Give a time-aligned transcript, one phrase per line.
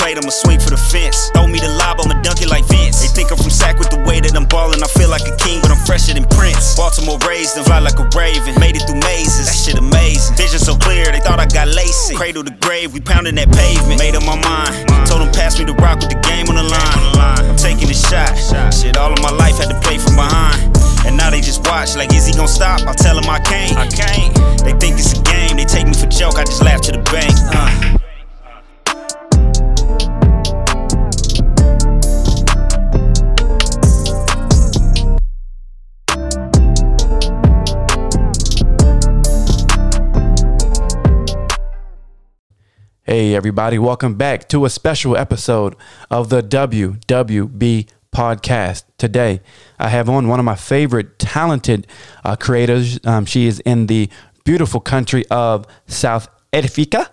[0.00, 1.28] plate, I'ma swing for the fence.
[1.36, 3.04] Throw me the lob, I'ma dunk it like Vince.
[3.04, 4.82] They think I'm from Sac with the way that I'm ballin'.
[4.82, 6.74] I feel like a king, but I'm fresher than Prince.
[6.74, 8.56] Baltimore raised and fly like a raven.
[8.58, 10.34] Made it through mazes, that shit amazing.
[10.40, 12.16] Vision so clear, they thought I got lazy.
[12.16, 14.00] Cradle to grave, we pounding that pavement.
[14.00, 14.88] Made up my mind.
[15.04, 17.00] Told them pass me the rock with the game on the line.
[17.20, 18.32] I'm taking a shot.
[18.72, 20.72] Shit, all of my life had to play from behind.
[21.04, 22.80] And now they just watch, like, is he gonna stop?
[22.88, 23.76] I tell him I can't.
[23.76, 24.32] I can't.
[24.64, 27.04] They think it's a game, they take me for joke, I just laugh to the
[27.04, 27.32] bank.
[27.52, 27.99] Uh.
[43.12, 45.74] Hey, everybody, welcome back to a special episode
[46.12, 48.84] of the WWB podcast.
[48.98, 49.40] Today,
[49.80, 51.88] I have on one of my favorite talented
[52.24, 53.04] uh, creators.
[53.04, 54.08] Um, she is in the
[54.44, 57.10] beautiful country of South Africa.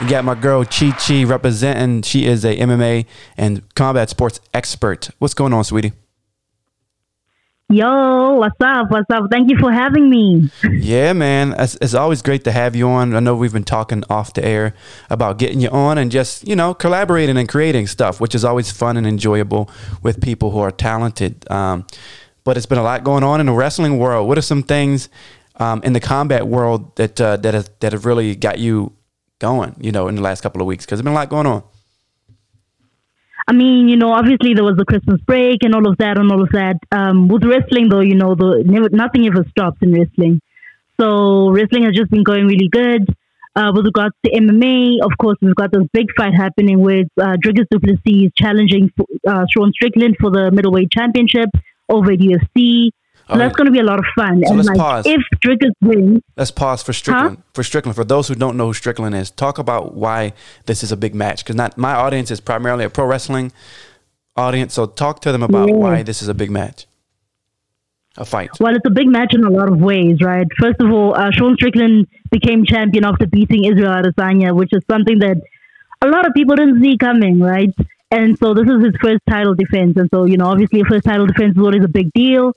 [0.00, 2.00] You got my girl Chi Chi representing.
[2.00, 3.04] She is a MMA
[3.36, 5.10] and combat sports expert.
[5.18, 5.92] What's going on, sweetie?
[7.70, 8.90] Yo, what's up?
[8.90, 9.30] What's up?
[9.30, 10.50] Thank you for having me.
[10.70, 11.54] Yeah, man.
[11.58, 13.14] It's, it's, always great to have you on.
[13.14, 14.74] I know we've been talking off the air
[15.08, 18.70] about getting you on and just, you know, collaborating and creating stuff, which is always
[18.70, 19.70] fun and enjoyable
[20.02, 21.50] with people who are talented.
[21.50, 21.86] Um,
[22.44, 24.28] but it's been a lot going on in the wrestling world.
[24.28, 25.08] What are some things
[25.56, 28.92] um, in the combat world that uh, that have, that have really got you
[29.38, 30.84] going, you know, in the last couple of weeks?
[30.84, 31.62] Because there's been a lot going on.
[33.46, 36.32] I mean, you know, obviously there was the Christmas break and all of that and
[36.32, 36.76] all of that.
[36.90, 40.40] Um, with wrestling, though, you know, the never, nothing ever stops in wrestling.
[40.98, 43.14] So wrestling has just been going really good.
[43.56, 47.36] Uh, with regards to MMA, of course, we've got this big fight happening with uh,
[47.36, 48.90] Dricus Du Plessis challenging
[49.28, 51.50] uh, Sean Strickland for the middleweight championship
[51.88, 52.90] over at UFC.
[53.28, 54.42] That's going to be a lot of fun.
[54.44, 55.06] So and let's like, pause.
[55.06, 57.36] If Strickland wins, let's pause for Strickland.
[57.36, 57.42] Huh?
[57.54, 60.32] For Strickland, for those who don't know who Strickland is, talk about why
[60.66, 61.44] this is a big match.
[61.44, 63.52] Because not my audience is primarily a pro wrestling
[64.36, 64.74] audience.
[64.74, 65.74] So talk to them about yeah.
[65.74, 66.86] why this is a big match,
[68.16, 68.50] a fight.
[68.60, 70.46] Well, it's a big match in a lot of ways, right?
[70.60, 75.18] First of all, uh, Sean Strickland became champion after beating Israel Adesanya, which is something
[75.20, 75.36] that
[76.02, 77.70] a lot of people didn't see coming, right?
[78.10, 79.96] And so this is his first title defense.
[79.96, 82.52] And so, you know, obviously a first title defense is always a big deal.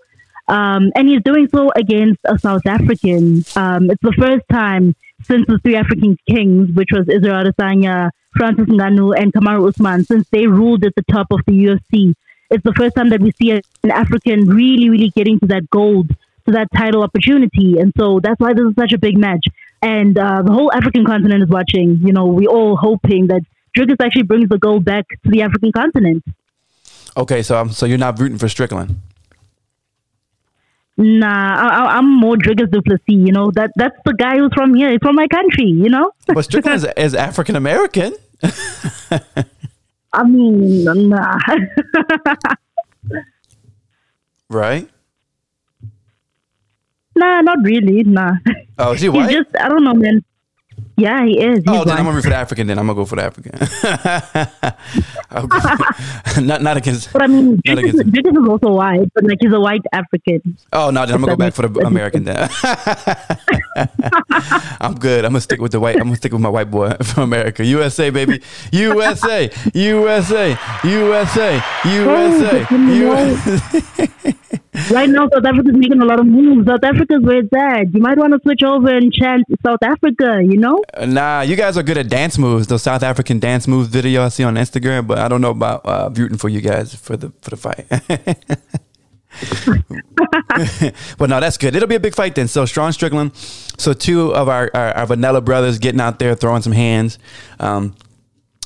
[0.47, 3.43] Um, and he's doing so against a South African.
[3.55, 8.67] Um, it's the first time since the three African kings, which was Israel Adesanya, Francis
[8.67, 12.13] Ngannou, and Kamaru Usman, since they ruled at the top of the UFC.
[12.49, 16.09] It's the first time that we see an African really, really getting to that gold,
[16.45, 17.77] to that title opportunity.
[17.79, 19.45] And so that's why this is such a big match.
[19.81, 21.99] And uh, the whole African continent is watching.
[22.03, 23.41] You know, we all hoping that
[23.77, 26.23] Dricus actually brings the gold back to the African continent.
[27.17, 28.95] Okay, so um, so you're not rooting for Strickland.
[30.97, 33.03] Nah, I, am more Dricus Du Plessis.
[33.07, 34.89] You know that that's the guy who's from here.
[34.89, 35.67] He's from my country.
[35.67, 36.11] You know.
[36.27, 38.15] but Strickland is, is African American.
[40.13, 41.37] I mean, nah.
[44.49, 44.89] right.
[47.15, 48.03] Nah, not really.
[48.03, 48.33] Nah.
[48.79, 49.29] Oh, is he white?
[49.29, 50.23] He's just I don't know, man.
[50.99, 51.59] Yeah, he is.
[51.59, 51.95] He's oh, then.
[51.95, 52.65] I'm gonna root for the African.
[52.65, 53.51] Then I'm gonna go for the African.
[56.47, 57.13] not not against.
[57.13, 60.57] But I mean, Dricus is, is also white, but like he's a white African.
[60.73, 62.23] Oh no, then I'm gonna go back for the American.
[62.23, 62.37] Then
[64.81, 65.23] I'm good.
[65.23, 65.97] I'm gonna stick with the white.
[65.97, 67.63] I'm gonna stick with my white boy from America.
[67.63, 68.41] USA, baby.
[68.71, 74.57] USA, USA, USA, USA, USA.
[74.91, 76.67] Right now, South Africa's making a lot of moves.
[76.67, 77.93] South Africa's where it's at.
[77.93, 80.41] You might want to switch over and chant South Africa.
[80.43, 80.83] You know.
[80.93, 82.67] Uh, nah, you guys are good at dance moves.
[82.67, 85.81] The South African dance moves video I see on Instagram, but I don't know about
[85.85, 87.85] uh, rooting for you guys for the for the fight.
[91.17, 91.75] but no, that's good.
[91.75, 92.47] It'll be a big fight then.
[92.47, 93.35] So Strong Strickland.
[93.35, 97.19] So two of our, our, our Vanilla brothers getting out there throwing some hands.
[97.59, 97.95] Um,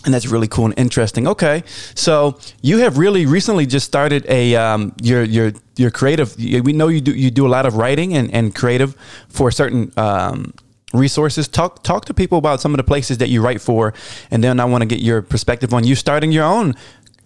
[0.06, 1.28] and that's really cool and interesting.
[1.28, 1.64] Okay,
[1.96, 6.36] so you have really recently just started a um, your your your creative.
[6.38, 8.96] We know you do you do a lot of writing and, and creative
[9.30, 10.54] for certain um,
[10.94, 11.48] resources.
[11.48, 13.94] Talk talk to people about some of the places that you write for,
[14.32, 16.76] and then I want to get your perspective on you starting your own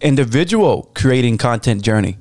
[0.00, 2.18] individual creating content journey.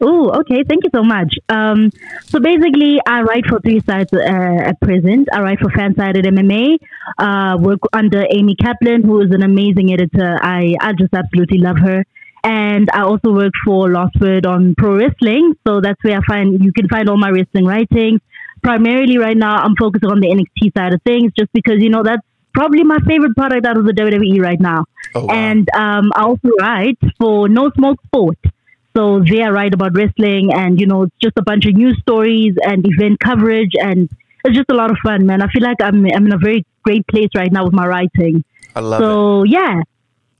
[0.00, 0.64] Oh, okay.
[0.64, 1.34] Thank you so much.
[1.48, 1.90] Um,
[2.24, 5.28] so basically, I write for three sites uh, at present.
[5.32, 6.78] I write for Fansided MMA.
[7.18, 10.38] Uh, work under Amy Kaplan, who is an amazing editor.
[10.42, 12.04] I I just absolutely love her.
[12.42, 15.54] And I also work for Last Word on pro wrestling.
[15.66, 18.20] So that's where I find you can find all my wrestling writings
[18.62, 22.02] primarily right now I'm focusing on the NXT side of things just because, you know,
[22.02, 24.84] that's probably my favorite product out of the WWE right now.
[25.14, 25.34] Oh, wow.
[25.34, 28.38] And um, I also write for No Smoke Sport.
[28.96, 32.54] So they write about wrestling and, you know, it's just a bunch of news stories
[32.62, 34.10] and event coverage and
[34.44, 35.42] it's just a lot of fun, man.
[35.42, 38.44] I feel like I'm I'm in a very great place right now with my writing.
[38.74, 39.08] I love so it.
[39.08, 39.82] So yeah,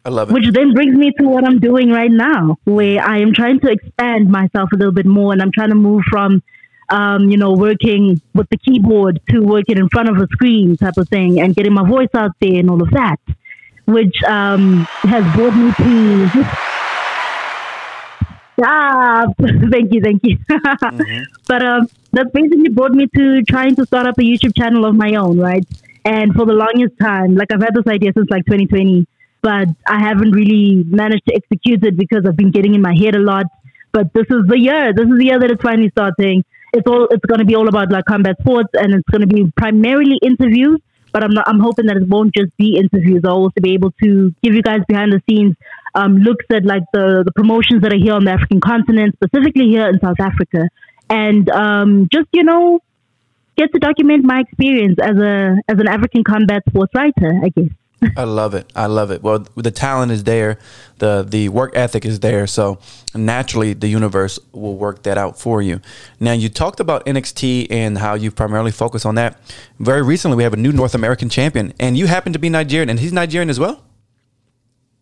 [0.04, 0.34] I love it.
[0.34, 3.70] which then brings me to what I'm doing right now, where I am trying to
[3.70, 6.42] expand myself a little bit more, and I'm trying to move from,
[6.88, 10.96] um, you know, working with the keyboard to working in front of a screen type
[10.96, 13.20] of thing, and getting my voice out there and all of that,
[13.84, 16.69] which um, has brought me to.
[18.60, 19.34] Stop!
[19.70, 20.36] thank you, thank you.
[21.48, 24.94] But um, that's basically brought me to trying to start up a YouTube channel of
[24.94, 25.66] my own, right?
[26.04, 29.06] And for the longest time, like I've had this idea since like 2020,
[29.42, 33.14] but I haven't really managed to execute it because I've been getting in my head
[33.14, 33.46] a lot.
[33.92, 34.92] But this is the year.
[34.92, 36.44] This is the year that it's finally starting.
[36.72, 37.08] It's all.
[37.10, 40.18] It's going to be all about like combat sports, and it's going to be primarily
[40.22, 40.80] interviews.
[41.12, 41.48] But I'm not.
[41.48, 43.22] I'm hoping that it won't just be interviews.
[43.24, 45.56] I'll also be able to give you guys behind the scenes
[45.94, 49.68] um, looks at like the the promotions that are here on the African continent, specifically
[49.68, 50.68] here in South Africa,
[51.08, 52.80] and um, just you know
[53.56, 57.40] get to document my experience as a as an African combat sports writer.
[57.44, 57.70] I guess.
[58.16, 58.70] I love it.
[58.74, 59.22] I love it.
[59.22, 60.58] Well, the talent is there,
[60.98, 62.78] the the work ethic is there, so
[63.14, 65.80] naturally the universe will work that out for you.
[66.18, 69.38] Now, you talked about NXT and how you primarily focus on that.
[69.78, 72.88] Very recently, we have a new North American champion, and you happen to be Nigerian,
[72.88, 73.82] and he's Nigerian as well.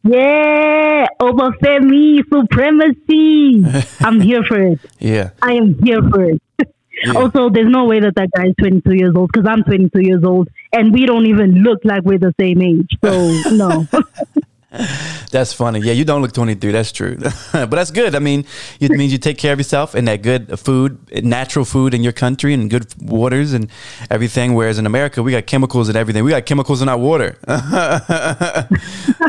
[0.04, 3.64] Yeah, over Femi supremacy.
[4.04, 4.80] I'm here for it.
[4.98, 6.42] Yeah, I am here for it.
[7.14, 10.24] Also, there's no way that that guy is 22 years old because I'm 22 years
[10.24, 12.90] old, and we don't even look like we're the same age.
[13.04, 13.86] So no.
[15.30, 15.80] that's funny.
[15.80, 16.72] Yeah, you don't look 23.
[16.72, 17.16] That's true,
[17.52, 18.14] but that's good.
[18.14, 18.44] I mean,
[18.80, 22.12] it means you take care of yourself and that good food, natural food in your
[22.12, 23.70] country, and good waters and
[24.10, 24.54] everything.
[24.54, 26.24] Whereas in America, we got chemicals and everything.
[26.24, 27.38] We got chemicals in our water.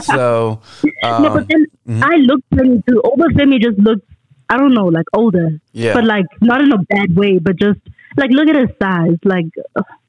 [0.02, 0.60] so,
[1.04, 2.04] um, no, but then Mm-hmm.
[2.04, 3.02] I look 22.
[3.04, 4.06] Oba Femi just looks,
[4.50, 5.60] I don't know, like older.
[5.72, 5.94] Yeah.
[5.94, 7.80] But like not in a bad way, but just
[8.18, 9.46] like look at his size, like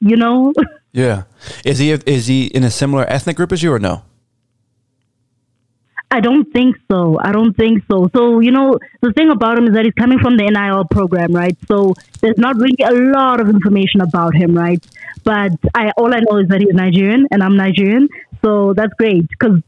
[0.01, 0.53] you know.
[0.93, 1.25] yeah,
[1.65, 4.03] is he is he in a similar ethnic group as you or no?
[6.13, 7.19] I don't think so.
[7.23, 8.11] I don't think so.
[8.13, 11.33] So, you know, the thing about him is that he's coming from the NIL program,
[11.33, 11.57] right?
[11.69, 14.85] So there's not really a lot of information about him, right?
[15.23, 18.09] But I all I know is that he's Nigerian and I'm Nigerian.
[18.43, 19.63] So that's great because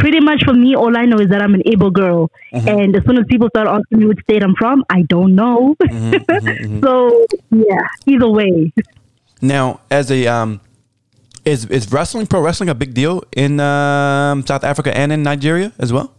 [0.00, 2.30] pretty much for me, all I know is that I'm an Igbo girl.
[2.52, 5.76] And as soon as people start asking me which state I'm from, I don't know.
[6.84, 8.72] so, yeah, either way.
[9.40, 10.60] Now, as a um,
[11.44, 15.72] is is wrestling pro wrestling a big deal in um, South Africa and in Nigeria
[15.78, 16.12] as well?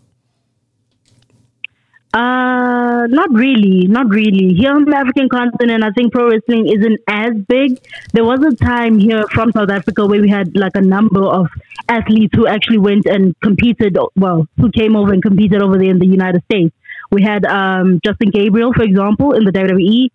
[2.14, 4.54] Uh, not really, not really.
[4.54, 7.80] Here on the African continent, I think pro wrestling isn't as big.
[8.12, 11.48] There was a time here from South Africa where we had like a number of
[11.88, 13.98] athletes who actually went and competed.
[14.18, 16.76] Well, who came over and competed over there in the United States.
[17.12, 20.10] We had um, Justin Gabriel, for example, in the WWE,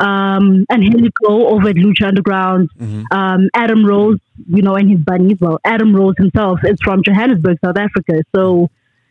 [0.00, 2.70] um, and Henry Cole over at Lucha Underground.
[3.12, 4.18] Um, Adam Rose,
[4.48, 5.38] you know, and his bunnies.
[5.40, 8.22] Well, Adam Rose himself is from Johannesburg, South Africa.
[8.34, 8.68] So,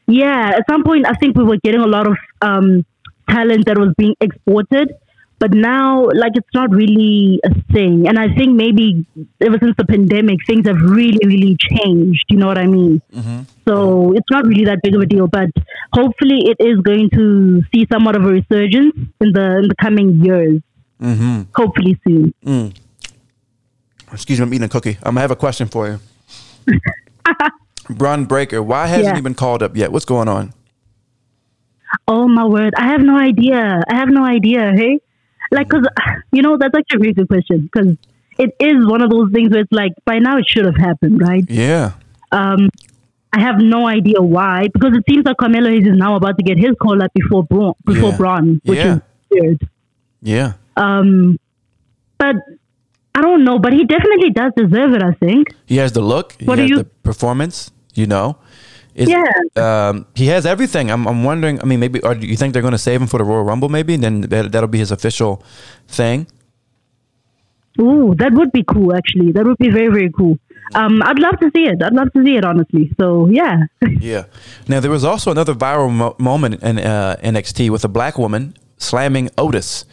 [0.10, 2.86] yeah, at some point, I think we were getting a lot of um,
[3.30, 4.94] talent that was being exported,
[5.38, 8.08] but now, like, it's not really a thing.
[8.08, 9.06] And I think maybe
[9.40, 12.26] ever since the pandemic, things have really, really changed.
[12.30, 13.02] You know what I mean?
[13.68, 15.50] So it's not really that big of a deal, but
[15.94, 20.26] hopefully, it is going to see somewhat of a resurgence in the in the coming
[20.26, 20.62] years.
[21.00, 21.44] Mm-hmm.
[21.56, 22.34] Hopefully soon.
[24.12, 24.98] Excuse me, I'm eating a cookie.
[25.04, 26.00] I'm gonna have a question for you.
[27.90, 29.16] Bron Breakker, why hasn't Yeah.
[29.16, 29.92] he been called up yet?
[29.92, 30.54] What's going on?
[32.08, 32.74] Oh my word!
[32.78, 33.84] I have no idea.
[33.90, 34.72] I have no idea.
[34.76, 35.00] Hey,
[35.52, 35.86] like, cause
[36.32, 37.98] you know that's actually a really good question because
[38.38, 41.20] it is one of those things where it's like by now it should have happened,
[41.20, 41.44] right?
[41.50, 41.94] Yeah,
[42.32, 42.70] Um,
[43.34, 46.44] I have no idea why because it seems like Carmelo Hayes is now about to
[46.44, 48.18] get his call up before Bron, before Yeah.
[48.18, 48.96] Bron, which Yeah.
[48.96, 49.70] is weird.
[50.22, 51.38] yeah, Um,
[52.20, 52.36] but
[53.16, 53.58] I don't know.
[53.60, 55.02] But he definitely does deserve it.
[55.04, 55.48] I think.
[55.66, 56.36] he has the look.
[56.40, 57.72] He What do has you- the performance.
[58.00, 58.38] You know,
[58.96, 59.28] Is- Yeah.
[59.66, 60.90] Um, he has everything.
[60.94, 61.60] I'm, I'm wondering.
[61.62, 62.00] I mean, maybe.
[62.08, 63.70] Or do you think they're going to save him for the Royal Rumble?
[63.70, 65.44] Maybe then that, that'll be his official
[65.88, 66.28] thing.
[67.80, 68.94] Ooh, that would be cool.
[68.96, 70.38] Actually, that would be very very cool.
[70.76, 71.82] Um, I'd love to see it.
[71.82, 72.92] I'd love to see it honestly.
[73.00, 73.64] So yeah.
[74.12, 74.26] Yeah.
[74.68, 78.54] Now there was also another viral mo- moment in uh, NXT with a black woman
[78.78, 79.86] slamming Otis.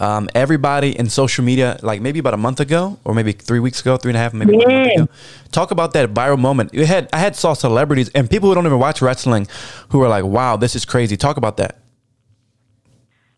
[0.00, 3.80] Um, everybody in social media, like maybe about a month ago, or maybe three weeks
[3.80, 4.92] ago, three and a half, maybe Yeah.
[4.94, 5.08] ago.
[5.50, 6.72] Talk about that viral moment.
[6.72, 9.48] You had I had saw celebrities and people who don't even watch wrestling,
[9.88, 11.78] who were like, "Wow, this is crazy." Talk about that.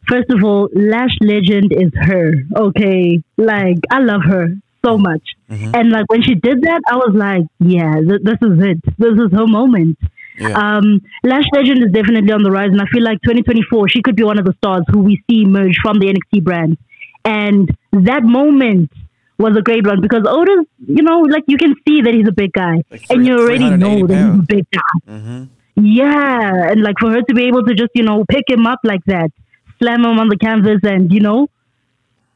[0.09, 2.35] First of all, Lash Legend is her.
[2.57, 7.13] Okay, like I love her so much, and like when she did that, I was
[7.15, 8.79] like, yeah, th- this is it.
[8.99, 9.99] This is her moment.
[10.41, 10.57] Yeah.
[10.59, 14.17] Um, Lash Legend is definitely on the rise, and I feel like 2024 she could
[14.17, 16.79] be one of the stars who we see emerge from the NXT brand.
[17.25, 18.91] And that moment
[19.39, 22.33] was a great one because Otis, you know, like you can see that he's a
[22.33, 25.13] big guy, Like and you already know 380 that he's a big guy.
[25.13, 25.45] Mm-hmm.
[25.87, 28.81] Yeah, and like for her to be able to just you know pick him up
[28.85, 29.31] like that,
[29.79, 31.49] slam him on the canvas, and you know,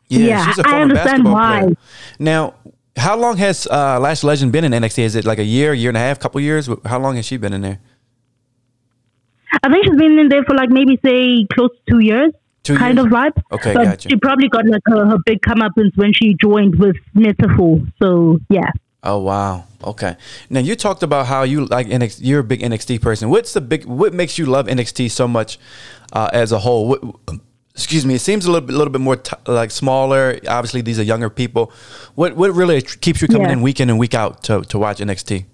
[0.09, 1.61] Yeah, Yeah, she's a I understand why.
[1.61, 1.77] player.
[2.19, 2.55] Now,
[2.97, 4.99] how long has uh, Lash Legend been in NXT?
[5.03, 6.69] Is it like a year, year and a half, couple years?
[6.85, 7.81] How long has she been in there?
[9.63, 12.33] I think she's been in there for like maybe say close to two years.
[12.63, 13.07] Two kind years?
[13.07, 13.43] of vibe.
[13.53, 14.09] Okay, but gotcha.
[14.09, 17.81] she probably got like her, her big comeuppance when she joined with Meta-Four.
[18.03, 18.71] So yeah.
[19.03, 19.65] Oh wow.
[19.85, 20.17] Okay.
[20.49, 22.21] Now you talked about how you like NXT.
[22.23, 23.29] You're a big NXT person.
[23.29, 23.85] What's the big?
[23.85, 25.59] What makes you love NXT so much
[26.15, 26.89] uh, as a whole?
[26.89, 27.03] What,
[27.75, 28.15] excuse me.
[28.15, 30.39] It seems a little, bit- little bit more t- like smaller.
[30.49, 31.71] Obviously, these are younger people.
[32.15, 33.53] What what really keeps you coming Yeah.
[33.53, 35.45] in week in and week out to to watch NXT?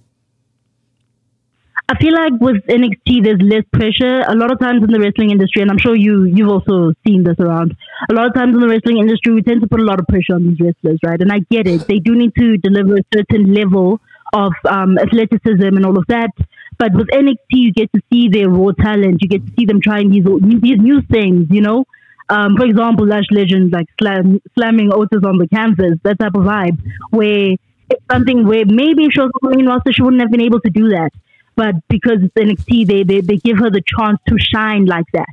[1.90, 4.22] I feel like with NXT, there's less pressure.
[4.28, 7.24] A lot of times in the wrestling industry, and I'm sure you you've also seen
[7.24, 7.74] this around.
[8.08, 10.06] A lot of times in the wrestling industry, we tend to put a lot of
[10.06, 11.20] pressure on these wrestlers, right?
[11.20, 14.00] And I get it; they do need to deliver a certain level
[14.32, 16.30] of um, athleticism and all of that.
[16.78, 19.18] But with NXT, you get to see their raw talent.
[19.20, 20.26] You get to see them trying these
[20.62, 21.48] these new things.
[21.50, 21.86] You know,
[22.28, 26.44] um, for example, Lash Legend like slam, slamming Otis on the canvas, that type of
[26.44, 26.78] vibe,
[27.10, 27.56] where
[27.90, 30.70] it's something where maybe if she was on roster, she wouldn't have been able to
[30.70, 31.10] do that.
[31.56, 35.26] But because it's NXT, they, they, they give her the chance to shine like that.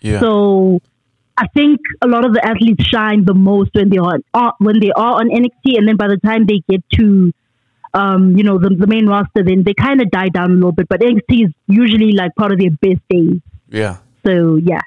[0.00, 0.20] Yeah.
[0.20, 0.80] So
[1.36, 4.80] I think a lot of the athletes shine the most when they are are- when
[4.80, 7.32] they are on NXT, and then by the time they get to
[7.92, 10.72] um, you know the, the main roster, then they kind of die down a little
[10.72, 10.88] bit.
[10.88, 13.40] But NXT is usually like part of their best days.
[13.68, 13.98] yeah.
[14.24, 14.80] So yeah.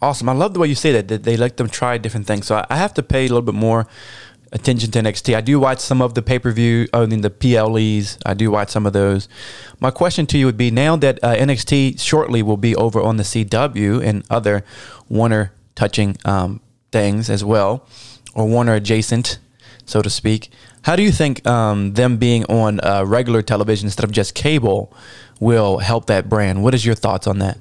[0.00, 0.28] Awesome.
[0.28, 2.46] I love the way you say that, that they let them try different things.
[2.46, 3.88] So I, I have to pay a little bit more
[4.52, 5.34] attention to NXT.
[5.34, 8.18] I do watch some of the pay per view, I mean, the PLEs.
[8.24, 9.28] I do watch some of those.
[9.80, 13.16] My question to you would be now that uh, NXT shortly will be over on
[13.16, 14.64] the CW and other
[15.08, 16.60] Warner touching um,
[16.92, 17.86] things as well,
[18.34, 19.38] or Warner adjacent,
[19.84, 20.50] so to speak.
[20.82, 24.92] How do you think um, them being on uh, regular television instead of just cable
[25.40, 26.62] will help that brand?
[26.62, 27.58] What is your thoughts on that?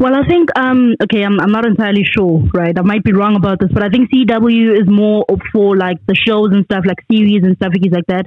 [0.00, 2.76] Well, I think um, okay, I'm I'm not entirely sure, right?
[2.76, 6.14] I might be wrong about this, but I think CW is more for like the
[6.14, 8.24] shows and stuff, like series and stuff like that.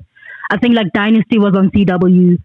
[0.51, 2.37] I think like Dynasty was on CW,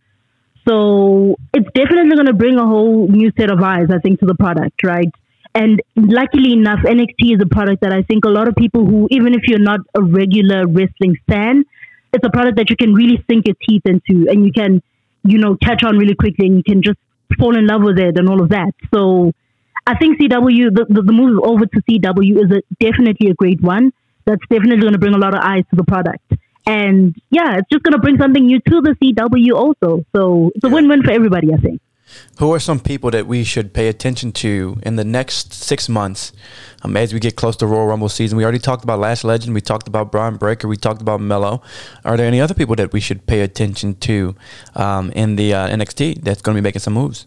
[0.67, 4.27] so it's definitely going to bring a whole new set of eyes, I think, to
[4.27, 5.11] the product, right?
[5.55, 9.09] And luckily enough, NXT is a product that I think a lot of people who,
[9.11, 11.65] even if you're not a regular wrestling fan,
[12.15, 14.83] it's a product that you can really sink your teeth into, and you can,
[15.25, 16.99] you know, catch on really quickly, and you can just
[17.39, 18.73] fall in love with it and all of that.
[18.93, 19.33] So
[19.87, 23.61] I think CW, the, the, the move over to CW is a, definitely a great
[23.61, 23.93] one.
[24.27, 26.23] That's definitely going to bring a lot of eyes to the product.
[26.67, 30.05] And yeah, it's just going to bring something new to the CW also.
[30.15, 31.81] So it's a win win for everybody, I think.
[32.39, 36.33] Who are some people that we should pay attention to in the next six months
[36.83, 38.39] um, as we get close to Royal Rumble season?
[38.39, 39.55] We already talked about Lash Legend.
[39.55, 40.69] We talked about Bron Breakker.
[40.69, 41.63] We talked about Melo.
[42.05, 44.35] Are there any other people that we should pay attention to
[44.75, 47.27] um, in the uh, NXT that's going to be making some moves?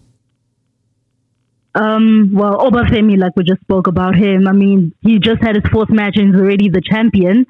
[1.73, 4.47] Um, well, Obafemi, like we just spoke about him.
[4.47, 7.45] I mean, he just had his fourth match and he's already the champion.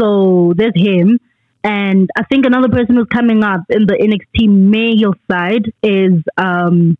[0.00, 1.18] So there's him.
[1.64, 6.96] And I think another person who's coming up in the NXT male side is um,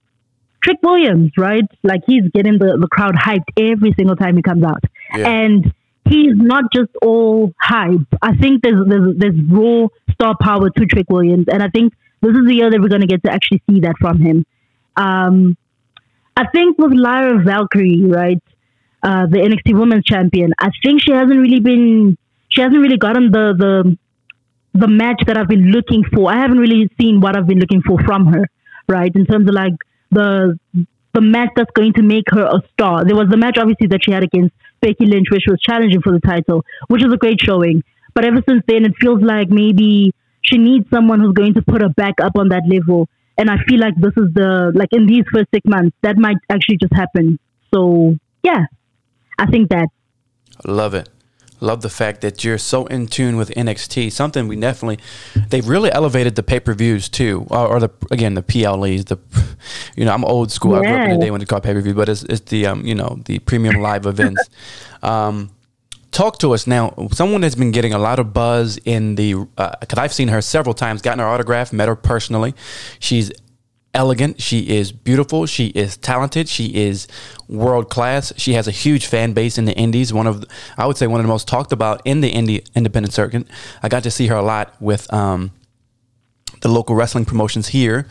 [0.62, 1.64] Trick Williams, right?
[1.82, 4.82] Like he's getting the, the crowd hyped every single time he comes out.
[5.14, 5.28] Yeah.
[5.28, 5.74] And
[6.08, 8.08] he's not just all hype.
[8.22, 11.92] I think there's, there's there's raw star power to Trick Williams, and I think
[12.22, 14.46] this is the year that we're going to get to actually see that from him.
[14.96, 15.58] Um,
[16.36, 18.42] I think with Lyra Valkyria, right,
[19.02, 22.16] uh, the NXT Women's Champion, I think she hasn't really been,
[22.48, 23.98] she hasn't really gotten the the
[24.74, 26.30] the match that I've been looking for.
[26.30, 28.48] I haven't really seen what I've been looking for from her,
[28.88, 29.74] right, in terms of like
[30.10, 30.58] the
[31.14, 33.04] the match that's going to make her a star.
[33.04, 36.12] There was the match obviously that she had against Becky Lynch, she was challenging for
[36.12, 37.82] the title, which was a great showing.
[38.14, 40.12] But ever since then, it feels like maybe
[40.42, 43.08] she needs someone who's going to put her back up on that level.
[43.38, 46.36] And I feel like this is the like in these first six months that might
[46.50, 47.38] actually just happen.
[47.72, 48.66] So yeah,
[49.38, 49.88] I think that
[50.64, 51.08] Love it.
[51.64, 54.12] Love the fact that you're so in tune with NXT.
[54.12, 54.98] Something we definitely,
[55.48, 59.06] they've really elevated the pay per views too, or, or the again the PLEs.
[59.06, 59.18] The,
[59.96, 60.74] you know, I'm old school.
[60.74, 62.42] I grew up in the day when it called pay per view, but it's, it's
[62.50, 64.42] the um you know the premium live events.
[65.02, 65.50] Um,
[66.12, 66.94] talk to us now.
[67.12, 70.72] Someone that's been getting a lot of buzz in the because I've seen her several
[70.72, 72.54] times, gotten her autograph, met her personally.
[72.98, 73.30] She's
[73.94, 74.40] elegant.
[74.40, 75.46] She is beautiful.
[75.46, 76.48] She is talented.
[76.48, 77.08] She is
[77.48, 78.32] world class.
[78.36, 80.12] She has a huge fan base in the Indies.
[80.12, 80.44] One of,
[80.76, 83.46] I would say, one of the most talked about in the indie independent circuit.
[83.82, 85.52] I got to see her a lot with um,
[86.60, 88.06] the local wrestling promotions here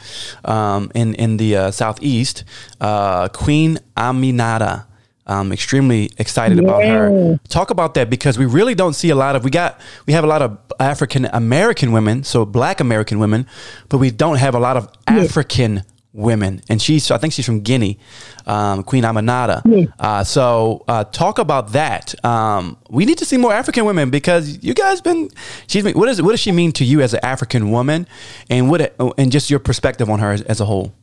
[0.45, 2.43] um, in in the uh, southeast.
[2.79, 4.85] Uh, Queen Aminata.
[5.25, 7.39] I'm extremely excited about her.
[7.47, 10.23] Talk about that because we really don't see a lot of we got we have
[10.23, 13.47] a lot of African American women, so black American women,
[13.89, 16.61] but we don't have a lot of African women.
[16.69, 17.97] And she's I think she's from Guinea,
[18.45, 19.63] um, Queen Aminata.
[19.97, 22.13] Uh, so uh, talk about that.
[22.25, 25.29] Um, we need to see more African women because you guys been
[25.67, 28.07] she's been, what is what does she mean to you as an African woman,
[28.49, 30.93] and what and just your perspective on her as, as a whole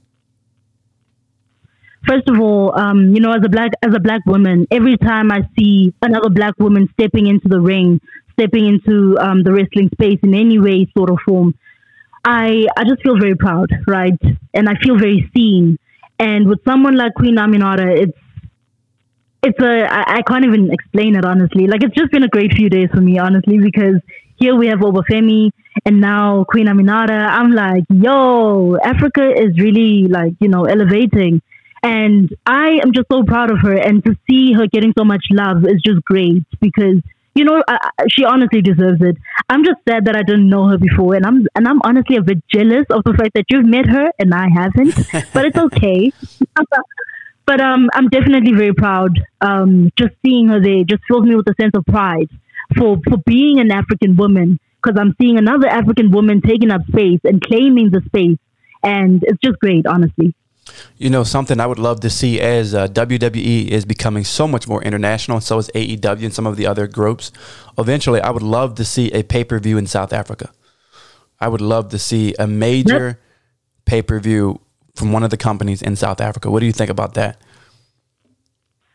[2.06, 5.30] first of all, um, you know, as a black as a black woman, every time
[5.30, 8.00] I see another black woman stepping into the ring,
[8.32, 11.54] stepping into um, the wrestling space in any way, sort of form,
[12.24, 14.18] I I just feel very proud, right?
[14.54, 15.78] And I feel very seen.
[16.18, 18.18] And with someone like Queen Aminata, it's
[19.42, 21.66] it's a I, I can't even explain it honestly.
[21.66, 24.00] Like it's just been a great few days for me, honestly, because
[24.36, 25.50] here we have Obafemi
[25.84, 27.10] and now Queen Aminata.
[27.10, 31.42] I'm like, yo, Africa is really like, you know, elevating.
[31.82, 33.74] And I am just so proud of her.
[33.74, 37.00] And to see her getting so much love is just great because,
[37.34, 39.16] you know, I, she honestly deserves it.
[39.48, 41.14] I'm just sad that I didn't know her before.
[41.14, 44.10] And I'm, and I'm honestly a bit jealous of the fact that you've met her
[44.18, 44.94] and I haven't,
[45.32, 46.12] but it's okay.
[47.46, 49.18] but um, I'm definitely very proud.
[49.40, 52.28] Um, just seeing her there just fills me with a sense of pride
[52.76, 57.20] for, for being an African woman because I'm seeing another African woman taking up space
[57.24, 58.38] and claiming the space.
[58.82, 60.34] And it's just great, honestly.
[60.98, 64.68] You know, something I would love to see as uh, WWE is becoming so much
[64.68, 67.32] more international, and so is AEW and some of the other groups.
[67.78, 70.50] Eventually, I would love to see a pay per view in South Africa.
[71.40, 73.18] I would love to see a major yep.
[73.86, 74.60] pay per view
[74.94, 76.50] from one of the companies in South Africa.
[76.50, 77.40] What do you think about that?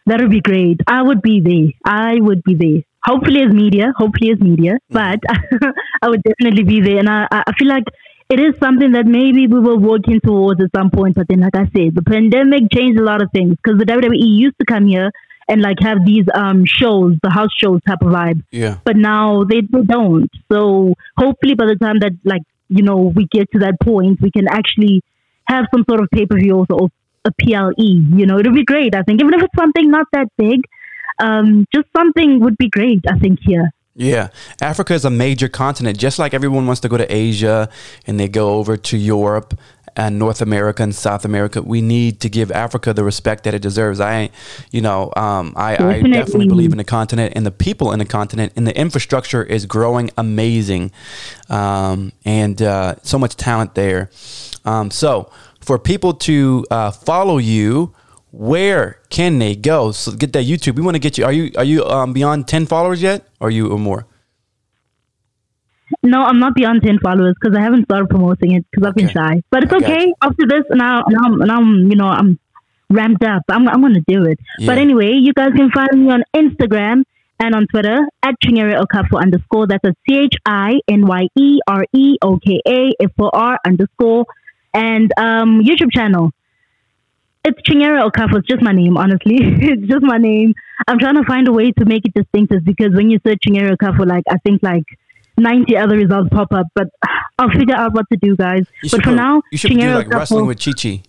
[0.05, 0.81] That would be great.
[0.85, 1.69] I would be there.
[1.83, 2.83] I would be there.
[3.03, 3.91] Hopefully, as media.
[3.97, 4.73] Hopefully, as media.
[4.91, 4.93] Mm-hmm.
[4.93, 7.85] But I would definitely be there, and I, I feel like
[8.29, 11.15] it is something that maybe we were working towards at some point.
[11.15, 14.17] But then, like I said, the pandemic changed a lot of things because the WWE
[14.17, 15.11] used to come here
[15.47, 18.43] and like have these um shows, the house shows type of vibe.
[18.51, 18.77] Yeah.
[18.83, 20.29] But now they, they don't.
[20.51, 24.31] So hopefully by the time that like, you know, we get to that point, we
[24.31, 25.03] can actually
[25.47, 26.89] have some sort of pay per view or
[27.25, 27.73] a PLE.
[27.77, 29.21] You know, it'll be great, I think.
[29.21, 30.61] Even if it's something not that big,
[31.19, 33.71] um, just something would be great, I think, here.
[33.95, 34.29] Yeah,
[34.61, 35.97] Africa is a major continent.
[35.97, 37.69] Just like everyone wants to go to Asia
[38.05, 39.57] and they go over to Europe
[39.95, 43.61] and North America and South America, we need to give Africa the respect that it
[43.61, 44.01] deserves.
[44.01, 44.31] I,
[44.69, 46.11] you know, um, I, definitely.
[46.11, 49.41] I definitely believe in the continent and the people in the continent, and the infrastructure
[49.41, 50.91] is growing amazing,
[51.49, 54.09] um, and uh, so much talent there.
[54.65, 55.31] Um, so
[55.61, 57.93] for people to uh, follow you
[58.35, 59.91] where can they go?
[59.91, 60.75] So get that YouTube.
[60.75, 61.23] We want to get you.
[61.23, 63.25] Are you are you um, beyond ten followers yet?
[63.39, 64.05] Or are you or more?
[66.03, 69.07] No, I'm not beyond ten followers because I haven't started promoting it because I've been
[69.07, 69.41] shy.
[69.51, 70.13] But it's okay.
[70.21, 72.37] After this, now now now I'm you know I'm
[72.89, 73.43] ramped up.
[73.49, 74.39] I'm I'm gonna do it.
[74.59, 74.67] Yeah.
[74.67, 77.03] But anyway, you guys can find me on Instagram
[77.39, 79.67] and on Twitter at Chinyere Okafor underscore.
[79.67, 83.29] That's a C H I N Y E R E O K A F O
[83.31, 84.25] R underscore
[84.73, 86.31] and um, YouTube channel
[87.45, 88.39] it's Chinyere Okafor.
[88.39, 89.37] It's just my name, honestly.
[89.41, 90.53] it's just my name.
[90.87, 93.75] I'm trying to find a way to make it distinctive because when you search Chinyere
[93.77, 94.83] Okafor, like I think like
[95.37, 96.87] 90 other results pop up, but
[97.39, 98.65] I'll figure out what to do, guys.
[98.91, 101.03] But for now, you should Chinyere do like wrestling with Chi Chi.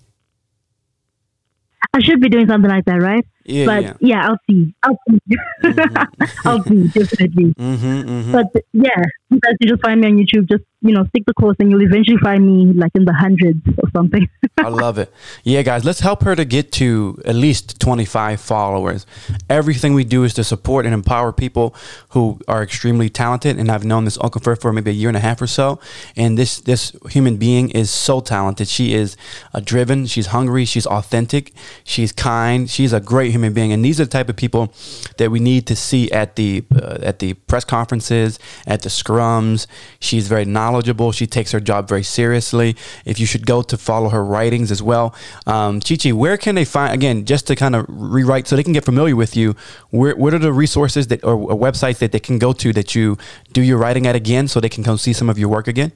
[1.94, 3.25] I should be doing something like that, right?
[3.44, 4.75] Yeah, but yeah, yeah I'll see.
[4.83, 5.37] I'll see.
[5.64, 6.22] Mm-hmm.
[6.49, 7.55] I'll see definitely.
[7.57, 8.33] Mm-hmm, mm-hmm.
[8.33, 10.48] But yeah, you guys can just find me on YouTube.
[10.48, 13.60] Just you know, stick the course, and you'll eventually find me like in the hundreds
[13.78, 14.28] or something.
[14.58, 15.12] I love it.
[15.42, 19.04] Yeah, guys, let's help her to get to at least twenty five followers.
[19.50, 21.74] Everything we do is to support and empower people
[22.10, 23.58] who are extremely talented.
[23.58, 25.80] And I've known this Okafor for maybe a year and a half or so.
[26.16, 28.68] And this this human being is so talented.
[28.68, 29.16] She is
[29.54, 30.06] uh, driven.
[30.06, 30.64] She's hungry.
[30.64, 31.52] She's authentic.
[31.82, 32.70] She's kind.
[32.70, 34.72] She's a great human being, and these are the type of people
[35.18, 39.66] that we need to see at the uh, at the press conferences, at the scrums.
[40.00, 41.12] She's very knowledgeable.
[41.12, 42.76] She takes her job very seriously.
[43.05, 45.14] If you should go to follow her writings as well,
[45.46, 48.72] um, Chichi, where can they find again just to kind of rewrite so they can
[48.72, 49.55] get familiar with you?
[49.90, 53.16] Where what are the resources that or websites that they can go to that you
[53.52, 55.92] do your writing at again, so they can come see some of your work again?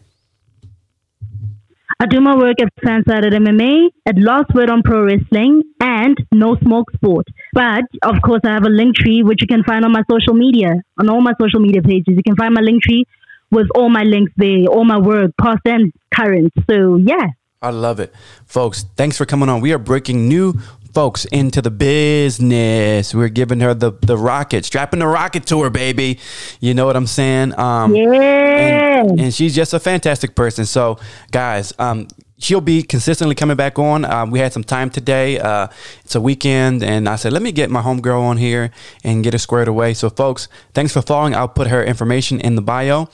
[2.02, 6.56] I do my work at Fansided MMA, at Last Word on Pro Wrestling, and No
[6.56, 7.26] Smoke Sport.
[7.52, 10.32] But of course, I have a link tree which you can find on my social
[10.32, 12.16] media, on all my social media pages.
[12.16, 13.04] You can find my link tree
[13.50, 16.54] with all my links there, all my work, past and current.
[16.70, 17.26] So yeah.
[17.60, 18.14] I love it.
[18.46, 19.60] Folks, thanks for coming on.
[19.60, 20.54] We are breaking new
[20.92, 23.14] folks into the business.
[23.14, 26.18] We're giving her the the rocket, strapping the rocket to her, baby.
[26.60, 27.58] You know what I'm saying?
[27.58, 29.00] Um, yeah.
[29.02, 30.66] And, and, she's just a fantastic person.
[30.66, 30.98] So,
[31.30, 32.08] guys, um,
[32.40, 34.04] she'll be consistently coming back on.
[34.04, 35.38] Um, we had some time today.
[35.38, 35.68] Uh,
[36.04, 38.72] it's a weekend, and I said, let me get my homegirl on here
[39.04, 39.94] and get her squared away.
[39.94, 41.34] So, folks, thanks for following.
[41.34, 43.08] I'll put her information in the bio,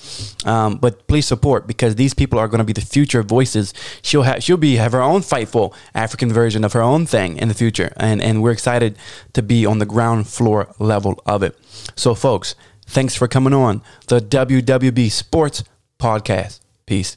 [0.44, 3.74] um, but please support because these people are going to be the future voices.
[4.00, 7.48] She'll have she'll be have her own fightful African version of her own thing in
[7.48, 8.96] the future, and and we're excited
[9.32, 11.58] to be on the ground floor level of it.
[11.96, 12.54] So, folks,
[12.86, 15.64] thanks for coming on the WWB Sports
[15.98, 16.60] Podcast.
[16.86, 17.16] Peace.